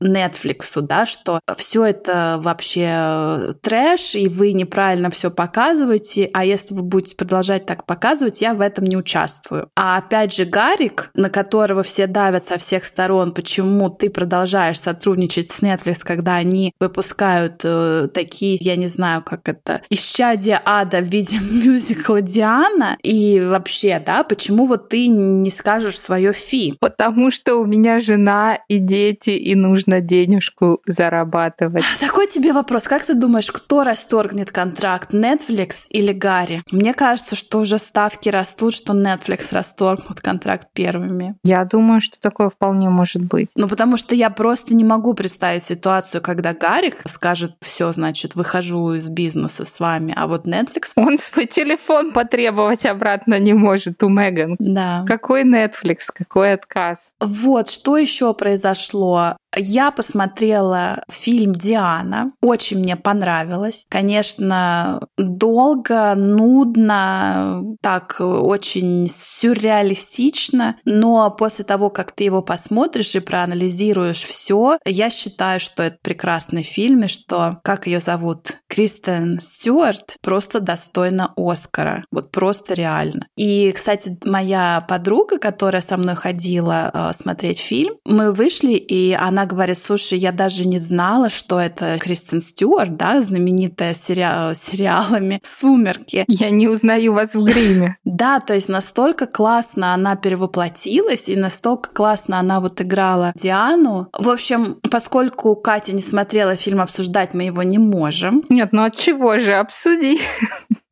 Netflix, 0.00 0.80
да, 0.80 1.06
что 1.06 1.40
все 1.56 1.84
это 1.84 2.40
вообще 2.42 3.54
трэш, 3.62 4.14
и 4.14 4.28
вы 4.28 4.52
неправильно 4.52 5.10
все 5.10 5.30
показываете, 5.30 6.30
а 6.32 6.44
если 6.44 6.74
вы 6.74 6.82
будете 6.82 7.16
продолжать 7.16 7.66
так 7.66 7.86
показывать, 7.86 8.40
я 8.40 8.54
в 8.54 8.60
этом 8.60 8.84
не 8.84 8.96
участвую. 8.96 9.70
А 9.76 9.98
опять 9.98 10.34
же, 10.34 10.44
Гарик, 10.44 11.10
на 11.14 11.30
которого 11.30 11.82
все 11.82 12.06
давят 12.06 12.44
со 12.44 12.58
всех 12.58 12.84
сторон, 12.84 13.32
почему 13.32 13.90
ты 13.90 14.10
продолжаешь 14.10 14.80
сотрудничать 14.80 15.50
с 15.50 15.60
Netflix, 15.60 16.00
когда 16.02 16.36
они 16.36 16.72
выпускают 16.80 17.60
э, 17.64 18.08
такие, 18.12 18.58
я 18.60 18.76
не 18.76 18.86
знаю, 18.86 19.22
как 19.22 19.48
это, 19.48 19.82
исчадие 19.90 20.60
ада 20.64 21.00
в 21.00 21.04
виде 21.04 21.38
мюзикла 21.40 22.20
Диана, 22.20 22.98
и 23.02 23.40
вообще, 23.40 24.02
да, 24.04 24.24
почему 24.24 24.66
вот 24.66 24.88
ты 24.88 25.06
не 25.08 25.50
скажешь 25.50 25.98
свое 25.98 26.32
фи? 26.32 26.76
Потому 26.80 27.30
что 27.30 27.56
у 27.56 27.66
меня 27.66 28.00
жена 28.00 28.58
и 28.68 28.78
дети, 28.78 29.29
и 29.36 29.54
нужно 29.54 30.00
денежку 30.00 30.80
зарабатывать. 30.86 31.84
Такой 32.00 32.26
тебе 32.26 32.52
вопрос. 32.52 32.84
Как 32.84 33.04
ты 33.04 33.14
думаешь, 33.14 33.50
кто 33.50 33.84
расторгнет 33.84 34.50
контракт, 34.50 35.12
Netflix 35.12 35.86
или 35.88 36.12
Гарри? 36.12 36.62
Мне 36.70 36.94
кажется, 36.94 37.36
что 37.36 37.58
уже 37.58 37.78
ставки 37.78 38.28
растут, 38.28 38.74
что 38.74 38.92
Netflix 38.92 39.48
расторгнут 39.50 40.20
контракт 40.20 40.68
первыми. 40.72 41.36
Я 41.44 41.64
думаю, 41.64 42.00
что 42.00 42.20
такое 42.20 42.50
вполне 42.50 42.88
может 42.88 43.22
быть. 43.22 43.50
Ну, 43.54 43.68
потому 43.68 43.96
что 43.96 44.14
я 44.14 44.30
просто 44.30 44.74
не 44.74 44.84
могу 44.84 45.14
представить 45.14 45.62
ситуацию, 45.62 46.20
когда 46.20 46.52
Гарик 46.52 47.02
скажет, 47.08 47.56
все, 47.60 47.92
значит, 47.92 48.34
выхожу 48.34 48.94
из 48.94 49.08
бизнеса 49.08 49.64
с 49.64 49.80
вами, 49.80 50.12
а 50.16 50.26
вот 50.26 50.46
Netflix... 50.46 50.92
Он 50.96 51.18
свой 51.18 51.46
телефон 51.46 52.12
потребовать 52.12 52.86
обратно 52.86 53.38
не 53.38 53.54
может 53.54 54.02
у 54.02 54.08
Меган. 54.08 54.56
Да. 54.58 55.04
Какой 55.06 55.44
Netflix, 55.44 55.98
какой 56.12 56.52
отказ? 56.54 57.10
Вот, 57.20 57.70
что 57.70 57.96
еще 57.96 58.34
произошло? 58.34 59.19
vor 59.20 59.36
Я 59.56 59.90
посмотрела 59.90 61.04
фильм 61.10 61.54
«Диана». 61.54 62.32
Очень 62.40 62.78
мне 62.78 62.96
понравилось. 62.96 63.84
Конечно, 63.88 65.08
долго, 65.16 66.14
нудно, 66.14 67.64
так 67.82 68.16
очень 68.20 69.08
сюрреалистично, 69.08 70.76
но 70.84 71.30
после 71.30 71.64
того, 71.64 71.90
как 71.90 72.12
ты 72.12 72.24
его 72.24 72.42
посмотришь 72.42 73.14
и 73.14 73.20
проанализируешь 73.20 74.22
все, 74.22 74.78
я 74.84 75.10
считаю, 75.10 75.58
что 75.58 75.82
это 75.82 75.98
прекрасный 76.02 76.62
фильм 76.62 77.04
и 77.04 77.08
что, 77.08 77.60
как 77.64 77.86
ее 77.86 78.00
зовут, 78.00 78.58
Кристен 78.68 79.40
Стюарт, 79.40 80.16
просто 80.22 80.60
достойна 80.60 81.32
Оскара. 81.36 82.04
Вот 82.12 82.30
просто 82.30 82.74
реально. 82.74 83.26
И, 83.36 83.72
кстати, 83.72 84.16
моя 84.24 84.84
подруга, 84.88 85.38
которая 85.38 85.82
со 85.82 85.96
мной 85.96 86.14
ходила 86.14 86.90
э, 86.92 87.12
смотреть 87.14 87.58
фильм, 87.58 87.94
мы 88.04 88.32
вышли, 88.32 88.72
и 88.72 89.12
она 89.12 89.39
она 89.40 89.46
говорит, 89.46 89.78
слушай, 89.78 90.18
я 90.18 90.32
даже 90.32 90.66
не 90.66 90.78
знала, 90.78 91.30
что 91.30 91.58
это 91.58 91.96
Кристен 91.98 92.42
Стюарт, 92.42 92.96
да, 92.98 93.22
знаменитая 93.22 93.94
сери... 93.94 94.54
сериалами 94.54 95.40
«Сумерки». 95.58 96.26
Я 96.28 96.50
не 96.50 96.68
узнаю 96.68 97.14
вас 97.14 97.32
в 97.32 97.42
гриме. 97.42 97.96
Да, 98.04 98.40
то 98.40 98.54
есть 98.54 98.68
настолько 98.68 99.26
классно 99.26 99.94
она 99.94 100.14
перевоплотилась, 100.16 101.28
и 101.28 101.36
настолько 101.36 101.90
классно 101.90 102.38
она 102.38 102.60
вот 102.60 102.82
играла 102.82 103.32
Диану. 103.34 104.08
В 104.18 104.28
общем, 104.28 104.78
поскольку 104.90 105.56
Катя 105.56 105.92
не 105.92 106.02
смотрела 106.02 106.56
фильм, 106.56 106.82
обсуждать 106.82 107.32
мы 107.32 107.44
его 107.44 107.62
не 107.62 107.78
можем. 107.78 108.44
Нет, 108.50 108.72
ну 108.72 108.84
от 108.84 108.96
чего 108.96 109.38
же? 109.38 109.54
Обсуди. 109.54 110.18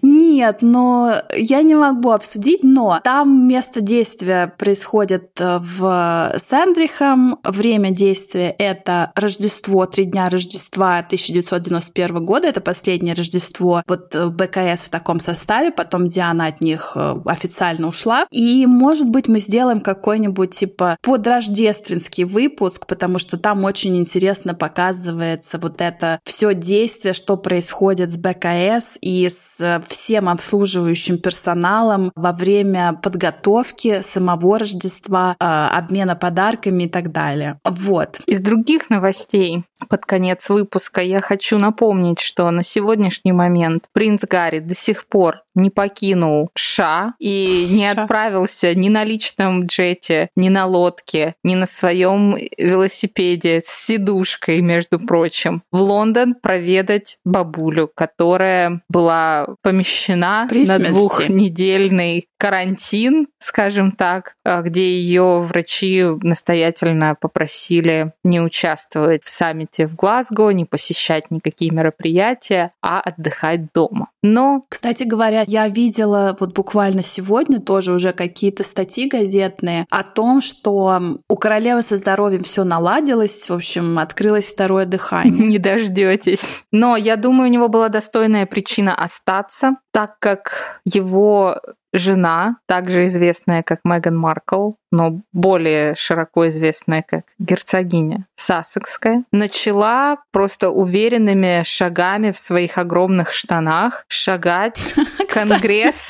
Нет, 0.00 0.58
но 0.60 1.22
я 1.34 1.62
не 1.62 1.74
могу 1.74 2.12
обсудить, 2.12 2.62
но 2.62 3.00
там 3.02 3.48
место 3.48 3.80
действия 3.80 4.52
происходит 4.56 5.30
э, 5.40 5.58
в 5.60 6.38
Сэндрихам. 6.48 7.40
Время 7.42 7.90
действия— 7.90 8.50
это 8.58 9.10
Рождество, 9.16 9.86
три 9.86 10.04
дня 10.04 10.28
Рождества 10.28 10.98
1991 10.98 12.24
года. 12.24 12.46
Это 12.46 12.60
последнее 12.60 13.14
Рождество 13.14 13.82
вот 13.88 14.14
э, 14.14 14.28
БКС 14.28 14.82
в 14.82 14.90
таком 14.90 15.18
составе. 15.18 15.72
Потом 15.72 16.06
Диана 16.06 16.46
от 16.46 16.60
них 16.60 16.92
э, 16.94 17.16
официально 17.26 17.88
ушла. 17.88 18.26
И, 18.30 18.66
может 18.66 19.08
быть, 19.08 19.26
мы 19.26 19.40
сделаем 19.40 19.80
какой-нибудь 19.80 20.56
типа 20.56 20.96
подрождественский 21.02 22.22
выпуск, 22.22 22.86
потому 22.86 23.18
что 23.18 23.36
там 23.36 23.64
очень 23.64 23.96
интересно 23.96 24.54
показывается 24.54 25.58
вот 25.58 25.80
это 25.80 26.20
все 26.22 26.54
действие, 26.54 27.14
что 27.14 27.36
происходит 27.36 28.10
с 28.10 28.16
БКС 28.16 28.96
и 29.00 29.28
с 29.28 29.82
всем 29.88 30.28
обслуживающим 30.28 31.18
персоналом 31.18 32.12
во 32.14 32.32
время 32.32 32.98
подготовки 33.02 34.02
самого 34.02 34.58
Рождества, 34.58 35.36
а, 35.40 35.76
обмена 35.76 36.16
подарками 36.16 36.84
и 36.84 36.88
так 36.88 37.12
далее. 37.12 37.58
Вот. 37.64 38.20
Из 38.26 38.40
других 38.40 38.90
новостей 38.90 39.64
под 39.88 40.04
конец 40.04 40.48
выпуска 40.48 41.00
я 41.00 41.20
хочу 41.20 41.58
напомнить, 41.58 42.20
что 42.20 42.50
на 42.50 42.62
сегодняшний 42.62 43.32
момент 43.32 43.84
принц 43.92 44.22
Гарри 44.24 44.60
до 44.60 44.74
сих 44.74 45.06
пор 45.06 45.42
не 45.54 45.70
покинул 45.70 46.50
США 46.56 47.14
и 47.18 47.68
не 47.70 47.86
отправился 47.86 48.74
ни 48.74 48.88
на 48.88 49.04
личном 49.04 49.66
джете, 49.66 50.30
ни 50.36 50.48
на 50.48 50.66
лодке, 50.66 51.34
ни 51.42 51.54
на 51.54 51.66
своем 51.66 52.36
велосипеде 52.56 53.60
с 53.64 53.66
сидушкой, 53.66 54.60
между 54.60 54.98
прочим, 55.00 55.62
в 55.72 55.80
Лондон 55.80 56.34
проведать 56.34 57.18
бабулю, 57.24 57.90
которая 57.92 58.82
была 58.88 59.48
помещена 59.62 60.46
При 60.48 60.64
на 60.64 60.78
двухнедельный 60.78 62.28
карантин, 62.38 63.26
скажем 63.40 63.92
так, 63.92 64.34
а, 64.44 64.62
где 64.62 65.00
ее 65.00 65.40
врачи 65.40 66.04
настоятельно 66.22 67.16
попросили 67.20 68.12
не 68.22 68.40
участвовать 68.40 69.24
в 69.24 69.28
саммите 69.28 69.86
в 69.86 69.96
Глазго, 69.96 70.48
не 70.50 70.64
посещать 70.64 71.30
никакие 71.30 71.72
мероприятия, 71.72 72.70
а 72.80 73.00
отдыхать 73.00 73.72
дома. 73.72 74.10
Но, 74.22 74.64
кстати 74.68 75.02
говоря, 75.02 75.44
я 75.46 75.68
видела 75.68 76.36
вот 76.38 76.54
буквально 76.54 77.02
сегодня 77.02 77.60
тоже 77.60 77.92
уже 77.92 78.12
какие-то 78.12 78.62
статьи 78.62 79.08
газетные 79.08 79.86
о 79.90 80.04
том, 80.04 80.40
что 80.40 81.18
у 81.28 81.36
королевы 81.36 81.82
со 81.82 81.96
здоровьем 81.96 82.44
все 82.44 82.62
наладилось, 82.62 83.48
в 83.48 83.52
общем, 83.52 83.98
открылось 83.98 84.46
второе 84.46 84.86
дыхание. 84.86 85.46
Не 85.48 85.58
дождетесь. 85.58 86.64
Но 86.70 86.96
я 86.96 87.16
думаю, 87.16 87.50
у 87.50 87.52
него 87.52 87.68
была 87.68 87.88
достойная 87.88 88.46
причина 88.46 88.94
остаться, 88.94 89.76
так 89.92 90.18
как 90.20 90.80
его 90.84 91.60
жена, 91.92 92.56
также 92.66 93.06
известная 93.06 93.62
как 93.62 93.80
Меган 93.84 94.16
Маркл, 94.16 94.72
но 94.90 95.20
более 95.32 95.94
широко 95.94 96.48
известная 96.48 97.02
как 97.06 97.24
герцогиня 97.38 98.26
Сассекская, 98.36 99.24
начала 99.32 100.18
просто 100.32 100.70
уверенными 100.70 101.62
шагами 101.64 102.30
в 102.30 102.38
своих 102.38 102.78
огромных 102.78 103.32
штанах 103.32 104.04
шагать 104.08 104.94
Конгресс 105.28 106.08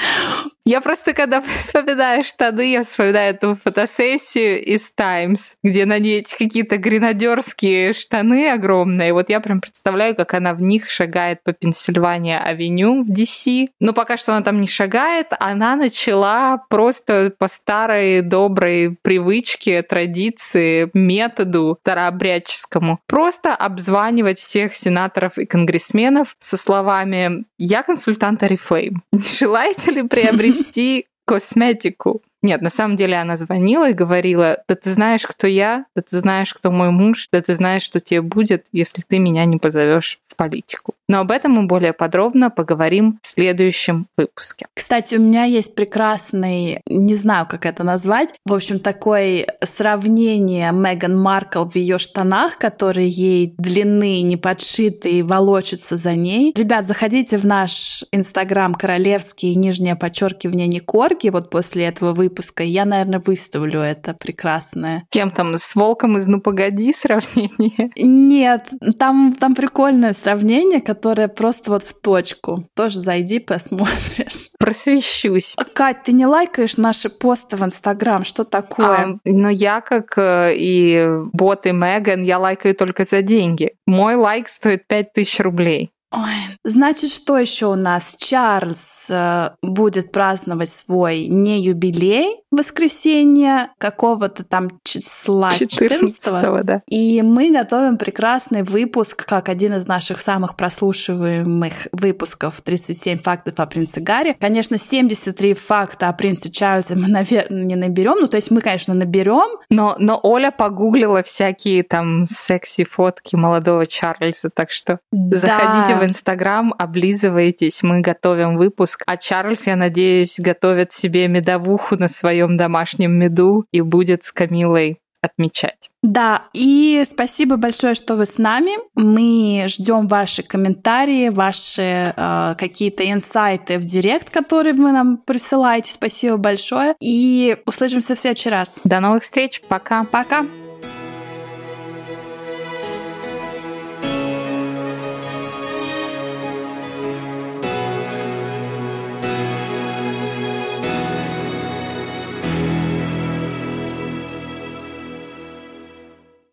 я 0.68 0.82
просто, 0.82 1.14
когда 1.14 1.40
вспоминаю 1.58 2.22
штаны, 2.22 2.72
я 2.72 2.82
вспоминаю 2.82 3.34
эту 3.34 3.56
фотосессию 3.56 4.62
из 4.62 4.90
Times, 4.90 5.54
где 5.62 5.86
на 5.86 5.98
ней 5.98 6.20
эти 6.20 6.36
какие-то 6.36 6.76
гренадерские 6.76 7.94
штаны 7.94 8.50
огромные. 8.50 9.14
Вот 9.14 9.30
я 9.30 9.40
прям 9.40 9.62
представляю, 9.62 10.14
как 10.14 10.34
она 10.34 10.52
в 10.52 10.60
них 10.60 10.90
шагает 10.90 11.42
по 11.42 11.54
Пенсильвания-авеню 11.54 13.04
в 13.04 13.10
DC. 13.10 13.68
Но 13.80 13.94
пока 13.94 14.18
что 14.18 14.32
она 14.32 14.42
там 14.42 14.60
не 14.60 14.66
шагает, 14.66 15.28
она 15.40 15.74
начала 15.74 16.58
просто 16.68 17.32
по 17.38 17.48
старой 17.48 18.20
доброй 18.20 18.98
привычке, 19.00 19.82
традиции, 19.82 20.90
методу 20.92 21.78
старообрядческому 21.80 23.00
просто 23.06 23.54
обзванивать 23.54 24.38
всех 24.38 24.74
сенаторов 24.74 25.38
и 25.38 25.46
конгрессменов 25.46 26.36
со 26.40 26.58
словами 26.58 27.44
«Я 27.56 27.82
консультант 27.82 28.42
Oriflame. 28.42 28.96
Желаете 29.38 29.92
ли 29.92 30.02
приобрести 30.08 30.57
приобрести 30.58 31.06
косметику. 31.24 32.22
Нет, 32.42 32.62
на 32.62 32.70
самом 32.70 32.96
деле 32.96 33.16
она 33.16 33.36
звонила 33.36 33.90
и 33.90 33.94
говорила, 33.94 34.58
да 34.68 34.76
ты 34.76 34.92
знаешь, 34.92 35.26
кто 35.26 35.46
я, 35.46 35.86
да 35.96 36.02
ты 36.02 36.20
знаешь, 36.20 36.54
кто 36.54 36.70
мой 36.70 36.90
муж, 36.90 37.28
да 37.32 37.42
ты 37.42 37.54
знаешь, 37.54 37.82
что 37.82 38.00
тебе 38.00 38.22
будет, 38.22 38.66
если 38.72 39.02
ты 39.06 39.18
меня 39.18 39.44
не 39.44 39.56
позовешь 39.56 40.20
в 40.28 40.36
политику. 40.36 40.94
Но 41.08 41.20
об 41.20 41.30
этом 41.30 41.52
мы 41.52 41.66
более 41.66 41.92
подробно 41.92 42.50
поговорим 42.50 43.18
в 43.22 43.26
следующем 43.26 44.06
выпуске. 44.16 44.66
Кстати, 44.74 45.16
у 45.16 45.20
меня 45.20 45.44
есть 45.44 45.74
прекрасный, 45.74 46.80
не 46.86 47.14
знаю, 47.14 47.46
как 47.46 47.66
это 47.66 47.82
назвать, 47.82 48.34
в 48.44 48.54
общем, 48.54 48.78
такое 48.78 49.46
сравнение 49.62 50.70
Меган 50.72 51.18
Маркл 51.18 51.64
в 51.64 51.74
ее 51.74 51.98
штанах, 51.98 52.58
которые 52.58 53.08
ей 53.08 53.54
длины, 53.58 54.22
не 54.22 54.36
подшиты 54.36 55.10
и 55.10 55.22
волочатся 55.22 55.96
за 55.96 56.14
ней. 56.14 56.52
Ребят, 56.56 56.86
заходите 56.86 57.38
в 57.38 57.46
наш 57.46 58.04
инстаграм 58.12 58.74
королевский, 58.74 59.54
нижнее 59.54 59.96
подчеркивание 59.96 60.68
не 60.68 60.80
корги, 60.80 61.30
вот 61.30 61.50
после 61.50 61.86
этого 61.86 62.12
выпуска 62.12 62.27
выпуска. 62.28 62.62
Я, 62.62 62.84
наверное, 62.84 63.20
выставлю 63.24 63.80
это 63.80 64.14
прекрасное. 64.14 65.04
Кем 65.10 65.30
там? 65.30 65.56
С 65.56 65.74
волком 65.74 66.16
из 66.16 66.26
«Ну, 66.26 66.40
погоди» 66.40 66.92
сравнение? 66.96 67.90
Нет, 67.96 68.68
там, 68.98 69.34
там 69.38 69.54
прикольное 69.54 70.12
сравнение, 70.12 70.80
которое 70.80 71.28
просто 71.28 71.70
вот 71.70 71.82
в 71.82 72.00
точку. 72.00 72.64
Тоже 72.74 73.00
зайди, 73.00 73.38
посмотришь. 73.38 74.50
Просвещусь. 74.58 75.56
Кать, 75.72 76.02
ты 76.04 76.12
не 76.12 76.26
лайкаешь 76.26 76.76
наши 76.76 77.08
посты 77.08 77.56
в 77.56 77.64
Инстаграм? 77.64 78.24
Что 78.24 78.44
такое? 78.44 78.96
А, 78.96 79.18
ну, 79.24 79.48
я, 79.48 79.80
как 79.80 80.18
э, 80.18 80.54
и 80.56 81.08
боты 81.32 81.72
Меган, 81.72 82.22
я 82.22 82.38
лайкаю 82.38 82.74
только 82.74 83.04
за 83.04 83.22
деньги. 83.22 83.72
Мой 83.86 84.16
лайк 84.16 84.48
стоит 84.48 84.86
5000 84.86 85.40
рублей. 85.40 85.90
Ой, 86.10 86.56
значит, 86.64 87.10
что 87.10 87.36
еще 87.36 87.66
у 87.66 87.74
нас? 87.74 88.16
Чарльз 88.18 89.06
э, 89.10 89.50
будет 89.62 90.10
праздновать 90.10 90.70
свой 90.70 91.26
не 91.26 91.60
юбилей 91.60 92.42
в 92.50 92.56
воскресенье 92.56 93.68
какого-то 93.76 94.42
там 94.42 94.70
числа 94.82 95.50
14, 95.50 96.16
14 96.16 96.64
да. 96.64 96.82
И 96.88 97.20
мы 97.20 97.50
готовим 97.50 97.98
прекрасный 97.98 98.62
выпуск, 98.62 99.26
как 99.26 99.50
один 99.50 99.74
из 99.74 99.86
наших 99.86 100.18
самых 100.18 100.56
прослушиваемых 100.56 101.88
выпусков 101.92 102.60
37 102.62 103.18
фактов 103.18 103.54
о 103.58 103.66
принце 103.66 104.00
Гарри. 104.00 104.34
Конечно, 104.40 104.78
73 104.78 105.52
факта 105.52 106.08
о 106.08 106.14
принце 106.14 106.50
Чарльзе 106.50 106.94
мы, 106.94 107.08
наверное, 107.08 107.64
не 107.64 107.76
наберем. 107.76 108.16
Ну, 108.18 108.28
то 108.28 108.36
есть 108.36 108.50
мы, 108.50 108.62
конечно, 108.62 108.94
наберем. 108.94 109.58
Но, 109.68 109.96
но 109.98 110.18
Оля 110.22 110.50
погуглила 110.50 111.22
всякие 111.22 111.82
там 111.82 112.26
секси-фотки 112.26 113.36
молодого 113.36 113.84
Чарльза, 113.84 114.48
так 114.48 114.70
что 114.70 115.00
да. 115.12 115.38
заходите 115.38 115.97
в 115.98 116.04
Инстаграм, 116.04 116.74
облизывайтесь, 116.76 117.82
мы 117.82 118.00
готовим 118.00 118.56
выпуск. 118.56 119.02
А 119.06 119.16
Чарльз, 119.16 119.66
я 119.66 119.76
надеюсь, 119.76 120.38
готовит 120.38 120.92
себе 120.92 121.28
медовуху 121.28 121.96
на 121.96 122.08
своем 122.08 122.56
домашнем 122.56 123.12
меду 123.12 123.64
и 123.72 123.80
будет 123.80 124.24
с 124.24 124.32
Камилой 124.32 124.98
отмечать. 125.20 125.90
Да, 126.02 126.44
и 126.52 127.02
спасибо 127.04 127.56
большое, 127.56 127.94
что 127.94 128.14
вы 128.14 128.24
с 128.24 128.38
нами. 128.38 128.70
Мы 128.94 129.66
ждем 129.68 130.06
ваши 130.06 130.42
комментарии, 130.42 131.28
ваши 131.28 132.14
э, 132.16 132.54
какие-то 132.56 133.10
инсайты 133.10 133.78
в 133.78 133.86
директ, 133.86 134.30
которые 134.30 134.74
вы 134.74 134.92
нам 134.92 135.16
присылаете. 135.18 135.92
Спасибо 135.92 136.36
большое. 136.36 136.94
И 137.00 137.56
услышимся 137.66 138.14
в 138.14 138.20
следующий 138.20 138.50
раз. 138.50 138.80
До 138.84 139.00
новых 139.00 139.24
встреч. 139.24 139.60
Пока. 139.68 140.04
Пока. 140.04 140.44